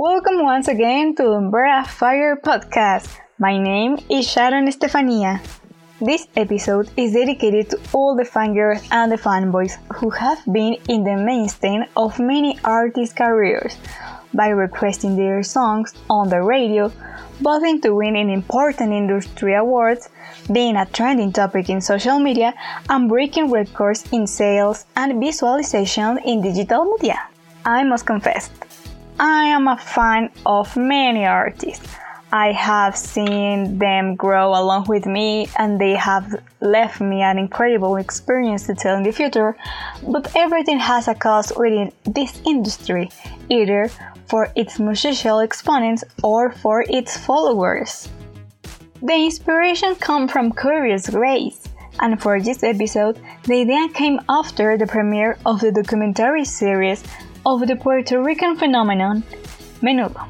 [0.00, 3.20] Welcome once again to Umbrella Fire Podcast.
[3.38, 5.42] My name is Sharon Estefania.
[6.00, 11.04] This episode is dedicated to all the fangirls and the fanboys who have been in
[11.04, 13.76] the mainstay of many artists' careers
[14.32, 16.90] by requesting their songs on the radio,
[17.42, 20.08] voting to win in important industry awards,
[20.50, 22.54] being a trending topic in social media,
[22.88, 27.20] and breaking records in sales and visualization in digital media.
[27.66, 28.48] I must confess,
[29.22, 31.94] I am a fan of many artists.
[32.32, 37.96] I have seen them grow along with me and they have left me an incredible
[37.96, 39.58] experience to tell in the future.
[40.08, 43.10] But everything has a cost within this industry,
[43.50, 43.90] either
[44.26, 48.08] for its musical exponents or for its followers.
[49.02, 51.68] The inspiration comes from Curious Grace,
[52.00, 57.04] and for this episode, the idea came after the premiere of the documentary series
[57.46, 59.22] of the Puerto Rican phenomenon,
[59.82, 60.28] Menudo,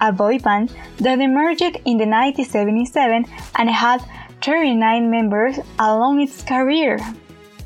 [0.00, 4.02] a boy band that emerged in the 1977 and had
[4.42, 6.98] 39 members along its career.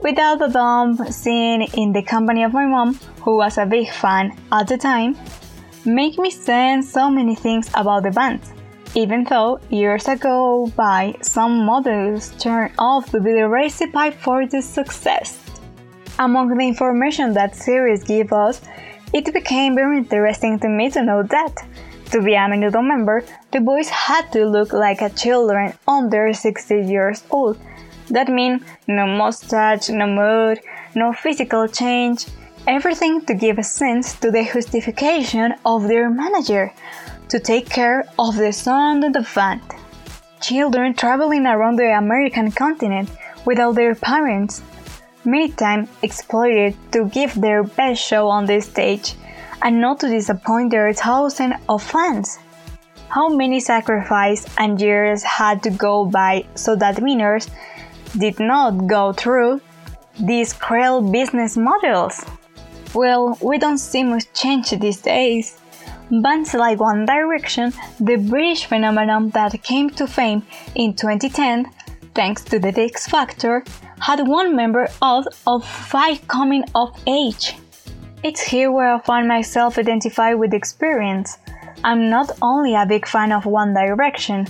[0.00, 4.36] Without a dump scene in the company of my mom, who was a big fan
[4.50, 5.16] at the time,
[5.84, 8.40] make me sense so many things about the band,
[8.94, 14.60] even though years ago by some models turned off to be the recipe for the
[14.60, 15.51] success.
[16.18, 18.60] Among the information that series gave us,
[19.12, 21.54] it became very interesting to me to know that,
[22.10, 26.82] to be a Menudo member, the boys had to look like a children under 60
[26.82, 27.58] years old.
[28.08, 30.60] That means no mustache, no mood,
[30.94, 32.26] no physical change,
[32.66, 36.72] everything to give a sense to the justification of their manager
[37.28, 39.62] to take care of the son of the band.
[40.42, 43.08] Children traveling around the American continent
[43.46, 44.62] without their parents
[45.24, 49.14] many times exploited to give their best show on the stage
[49.62, 52.38] and not to disappoint their thousands of fans.
[53.08, 57.48] How many sacrifices and years had to go by so that winners
[58.16, 59.60] did not go through
[60.18, 62.24] these cruel business models?
[62.94, 65.58] Well, we don't see much change these days.
[66.10, 70.42] Bands like One Direction, the British phenomenon that came to fame
[70.74, 71.70] in 2010
[72.14, 73.64] thanks to the X Factor,
[74.02, 77.54] had one member out of five coming of age.
[78.24, 81.38] It's here where I find myself identified with experience.
[81.84, 84.48] I'm not only a big fan of One Direction,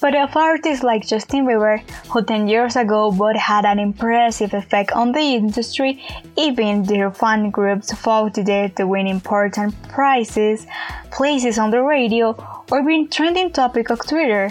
[0.00, 4.92] but of artists like Justin Bieber, who 10 years ago both had an impressive effect
[4.92, 6.02] on the industry,
[6.36, 10.66] even their fan groups fought there to win important prizes,
[11.10, 12.34] places on the radio,
[12.70, 14.50] or being trending topic of Twitter.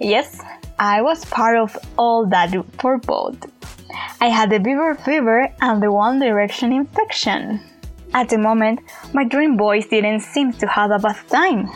[0.00, 0.40] Yes,
[0.78, 3.57] I was part of all that for both.
[4.20, 7.60] I had the Bieber fever and the One Direction infection.
[8.14, 8.80] At the moment,
[9.12, 11.70] my dream boys didn't seem to have a bad time.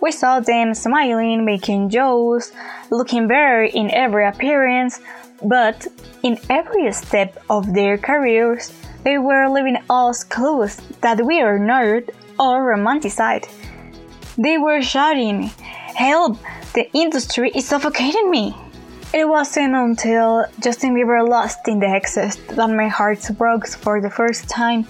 [0.00, 2.52] We saw them smiling, making jokes,
[2.90, 5.00] looking better in every appearance,
[5.42, 5.86] but
[6.22, 8.72] in every step of their careers,
[9.02, 12.02] they were leaving us clues that we are not
[12.38, 13.48] or romanticized.
[14.36, 15.50] They were shouting,
[15.96, 16.38] Help!
[16.74, 18.54] The industry is suffocating me!
[19.14, 24.10] It wasn't until Justin Bieber lost in the excess that my heart broke for the
[24.10, 24.86] first time,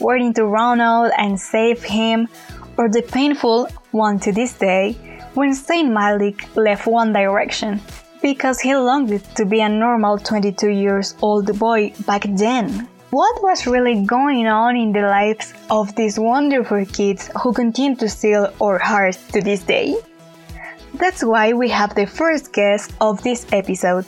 [0.00, 2.26] waiting to run out and save him,
[2.76, 4.94] or the painful one to this day,
[5.34, 7.80] when Zayn Malik left One Direction,
[8.20, 12.88] because he longed to be a normal 22 years old boy back then.
[13.10, 18.08] What was really going on in the lives of these wonderful kids who continue to
[18.08, 19.94] steal our hearts to this day?
[20.94, 24.06] That's why we have the first guest of this episode.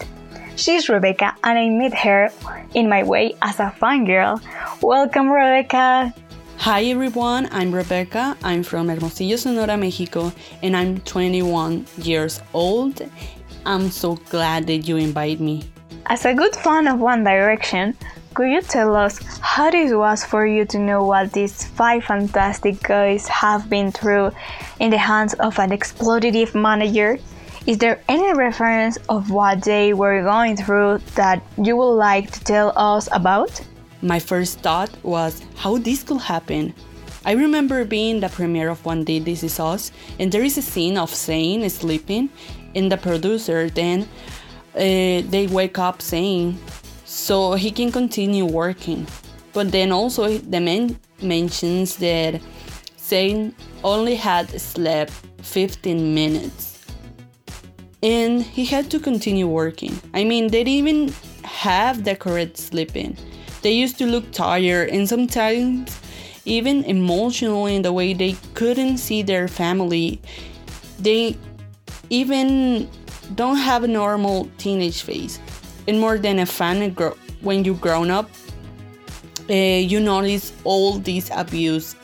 [0.55, 2.31] She's Rebecca, and I met her
[2.75, 4.41] in my way as a fangirl.
[4.81, 6.15] Welcome, Rebecca!
[6.59, 8.37] Hi everyone, I'm Rebecca.
[8.45, 10.33] I'm from Hermosillo, Sonora, Mexico,
[10.63, 13.03] and I'm 21 years old.
[13.67, 15.65] I'm so glad that you invite me.
[16.07, 17.97] As a good fan of One Direction,
[18.37, 22.83] could you tell us how it was for you to know what these five fantastic
[22.83, 24.31] guys have been through
[24.78, 27.19] in the hands of an exploitative manager?
[27.66, 32.45] Is there any reference of what they were going through that you would like to
[32.45, 33.59] tell us about?
[34.03, 36.75] My first thought was how this could happen.
[37.25, 40.63] I remember being the premiere of One Day This Is Us, and there is a
[40.63, 42.28] scene of Zayn sleeping,
[42.75, 44.07] and the producer then
[44.77, 46.59] uh, they wake up saying
[47.27, 49.05] so he can continue working.
[49.53, 52.41] But then also the man mentions that
[52.99, 53.53] Zayn
[53.83, 55.11] only had slept
[55.43, 56.87] 15 minutes
[58.01, 59.99] and he had to continue working.
[60.15, 63.17] I mean, they didn't even have the correct sleeping.
[63.63, 65.99] They used to look tired and sometimes
[66.45, 70.21] even emotionally in the way they couldn't see their family.
[71.01, 71.37] They
[72.09, 72.89] even
[73.34, 75.41] don't have a normal teenage phase.
[75.88, 76.94] And more than a fan,
[77.41, 78.30] when you grown up,
[79.48, 81.94] uh, you notice all this abuse.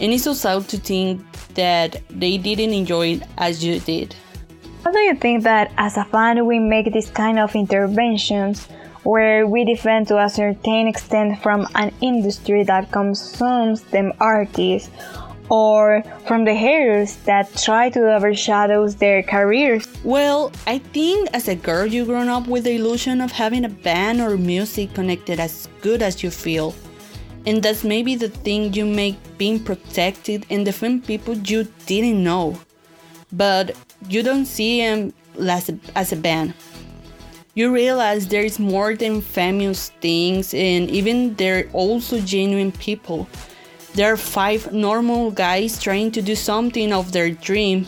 [0.00, 1.22] And it's so sad to think
[1.54, 4.14] that they didn't enjoy it as you did.
[4.84, 8.66] How do you think that as a fan we make this kind of interventions
[9.04, 14.90] where we defend to a certain extent from an industry that consumes them artists
[15.52, 19.86] or from the haters that try to overshadow their careers?
[20.02, 23.68] Well, I think as a girl you grown up with the illusion of having a
[23.68, 26.74] band or music connected as good as you feel.
[27.44, 32.58] And that's maybe the thing you make being protected and defend people you didn't know.
[33.30, 33.76] But
[34.08, 36.54] you don't see them as a, as a band.
[37.54, 43.28] You realize there is more than famous things, and even they're also genuine people.
[43.94, 47.86] There are five normal guys trying to do something of their dream,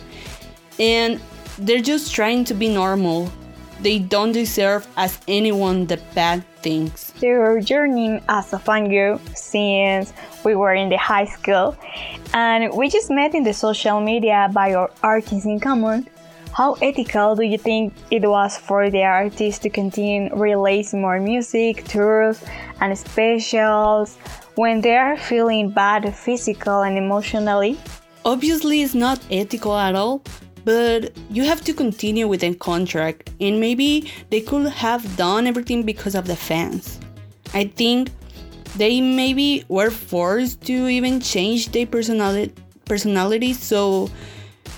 [0.79, 1.19] and
[1.59, 3.33] they're just trying to be normal.
[3.81, 7.13] They don't deserve as anyone the bad things.
[7.21, 10.13] They were journeying as a fan girl since
[10.45, 11.77] we were in the high school,
[12.35, 16.09] and we just met in the social media by our artists in common.
[16.55, 21.83] How ethical do you think it was for the artists to continue releasing more music,
[21.83, 22.45] tours,
[22.81, 24.15] and specials
[24.55, 27.77] when they are feeling bad physical and emotionally?
[28.25, 30.23] Obviously, it's not ethical at all,
[30.65, 35.83] but you have to continue with the contract, and maybe they could have done everything
[35.83, 37.01] because of the fans.
[37.53, 38.11] I think
[38.77, 42.55] they maybe were forced to even change their personality,
[42.85, 44.09] personality so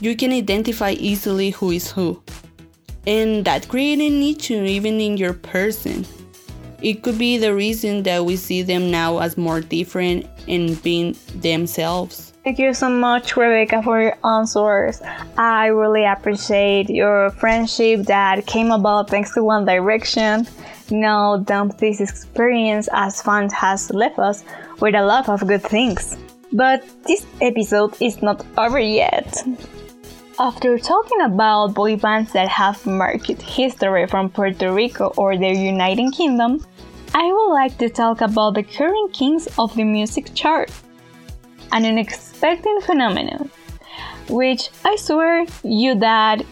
[0.00, 2.22] you can identify easily who is who.
[3.06, 6.04] And that created issue even in your person.
[6.82, 11.16] It could be the reason that we see them now as more different and being
[11.36, 12.32] themselves.
[12.44, 15.02] Thank you so much, Rebecca, for your answers.
[15.36, 20.46] I really appreciate your friendship that came about thanks to One Direction.
[20.90, 24.44] Now, dump this experience as fun has left us
[24.78, 26.16] with a lot of good things.
[26.52, 29.42] But this episode is not over yet.
[30.38, 36.12] After talking about boy bands that have marked history from Puerto Rico or the United
[36.12, 36.62] Kingdom,
[37.14, 40.70] I would like to talk about the current kings of the music chart.
[41.72, 43.50] An unexpected phenomenon,
[44.28, 46.44] which I swear you that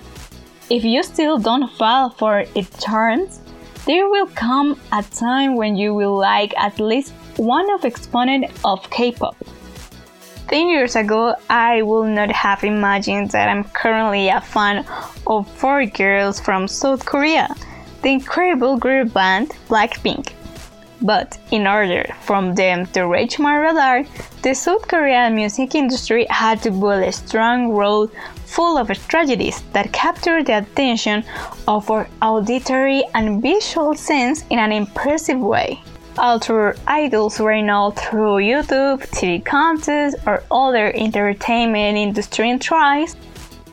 [0.70, 3.42] if you still don't fall for its charms,
[3.84, 8.88] there will come a time when you will like at least one of exponent of
[8.88, 9.36] K-pop.
[10.48, 14.84] 10 years ago, I would not have imagined that I'm currently a fan
[15.26, 17.48] of four girls from South Korea,
[18.02, 20.32] the incredible group band Blackpink.
[21.00, 24.04] But in order for them to reach my radar,
[24.42, 28.10] the South Korean music industry had to build a strong road
[28.46, 31.24] full of tragedies that captured the attention
[31.66, 35.82] of our auditory and visual sense in an impressive way.
[36.16, 43.16] Although idols were known through YouTube, TV contests, or other entertainment industry tries,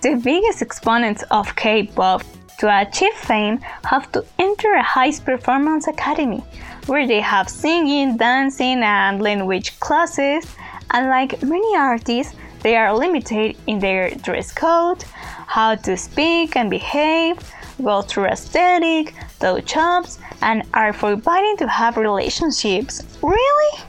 [0.01, 2.23] the biggest exponents of K-pop
[2.57, 6.43] to achieve fame have to enter a high performance academy
[6.87, 10.45] where they have singing, dancing, and language classes.
[10.89, 15.03] And like many artists, they are limited in their dress code,
[15.45, 17.37] how to speak and behave,
[17.81, 23.03] go through aesthetic, touch ups, and are forbidden to have relationships.
[23.21, 23.79] Really?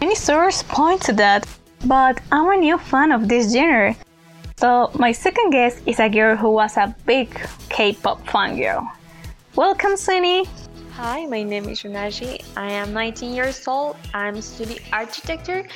[0.00, 1.46] Many sources point to that,
[1.84, 3.94] but I'm a new fan of this genre.
[4.56, 7.28] So, my second guest is a girl who was a big
[7.68, 8.90] K pop fan girl.
[9.56, 10.46] Welcome, Sunny!
[10.96, 12.40] Hi, my name is Yunashi.
[12.56, 13.96] I am 19 years old.
[14.14, 15.66] I'm studying architecture,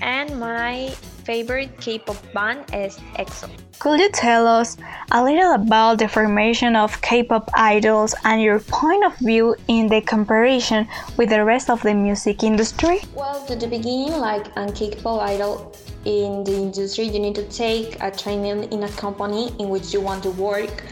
[0.00, 0.90] and my
[1.24, 3.50] favorite K-pop band is EXO.
[3.80, 4.76] Could you tell us
[5.10, 10.00] a little about the formation of K-pop idols and your point of view in the
[10.00, 13.00] comparison with the rest of the music industry?
[13.16, 18.00] Well, to the beginning, like a K-pop idol in the industry, you need to take
[18.00, 20.84] a training in a company in which you want to work,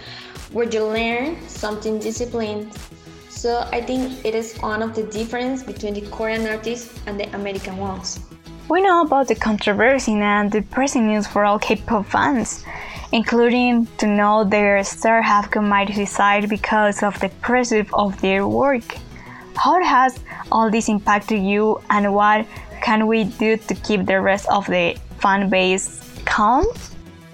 [0.51, 2.73] where you learn something disciplined
[3.47, 7.33] so I think it is one of the difference between the Korean artists and the
[7.33, 8.19] American ones.
[8.69, 12.65] We know about the controversy and depressing news for all K-pop fans,
[13.13, 18.97] including to know their star have committed suicide because of the pressure of their work.
[19.55, 20.19] How has
[20.51, 22.45] all this impacted you and what
[22.83, 26.67] can we do to keep the rest of the fan base calm?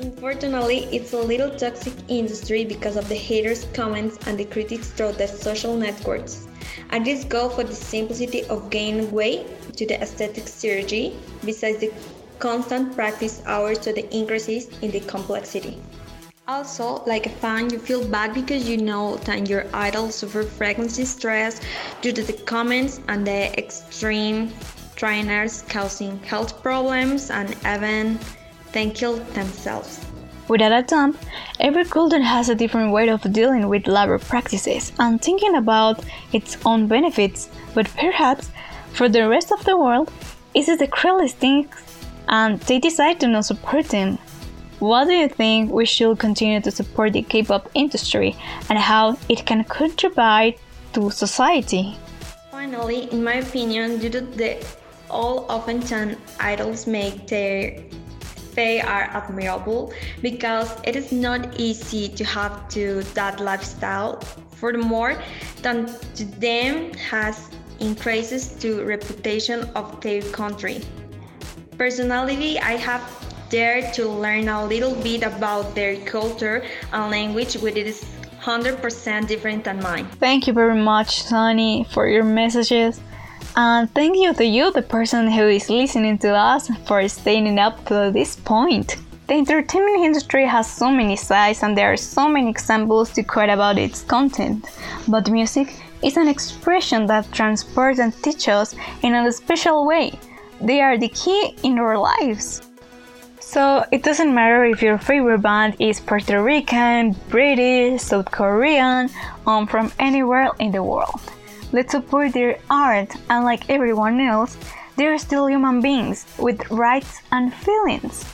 [0.02, 5.12] Unfortunately, it's a little toxic industry because of the haters' comments and the critics through
[5.12, 6.48] the social networks.
[6.90, 11.92] I just go for the simplicity of gaining weight to the aesthetic surgery, besides the
[12.40, 15.80] constant practice hours to the increases in the complexity.
[16.48, 21.04] Also, like a fan, you feel bad because you know that your idol suffer frequency
[21.04, 21.60] stress
[22.00, 24.52] due to the comments and the extreme
[24.96, 28.18] trainers causing health problems and even
[28.72, 30.00] then kill themselves.
[30.48, 31.14] Without a doubt,
[31.60, 36.58] every culture has a different way of dealing with labor practices and thinking about its
[36.66, 38.50] own benefits, but perhaps
[38.92, 40.10] for the rest of the world,
[40.54, 41.68] it is the cruelest thing
[42.28, 44.18] and they decide to not support them.
[44.78, 48.36] What do you think we should continue to support the K-pop industry
[48.68, 50.58] and how it can contribute
[50.94, 51.96] to society?
[52.50, 54.66] Finally, in my opinion, due to the
[55.08, 57.78] all often idols make their
[58.54, 64.20] they are admirable because it is not easy to have to that lifestyle.
[64.52, 65.20] Furthermore,
[65.62, 70.80] than to them has increases to reputation of their country.
[71.76, 73.02] Personally, I have
[73.50, 78.04] dared to learn a little bit about their culture and language, which is
[78.40, 80.06] 100% different than mine.
[80.18, 83.00] Thank you very much, Sunny, for your messages.
[83.54, 87.84] And thank you to you, the person who is listening to us, for staying up
[87.86, 88.96] to this point.
[89.26, 93.50] The entertainment industry has so many sides and there are so many examples to quote
[93.50, 94.68] about its content.
[95.06, 100.18] But music is an expression that transports and teaches us in a special way.
[100.60, 102.62] They are the key in our lives.
[103.40, 109.10] So it doesn't matter if your favorite band is Puerto Rican, British, South Korean,
[109.46, 111.31] or from anywhere in the world.
[111.72, 114.58] Let's support their art, and like everyone else,
[114.96, 118.24] they're still human beings with rights and feelings.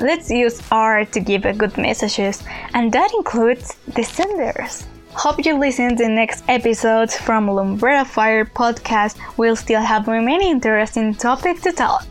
[0.00, 2.42] Let's use art to give a good messages,
[2.74, 4.86] and that includes the senders.
[5.12, 9.18] Hope you listen to the next episodes from Lumbrera Fire podcast.
[9.36, 12.06] We'll still have many interesting topics to talk.